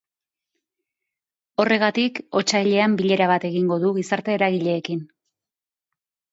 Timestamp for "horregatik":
1.63-2.17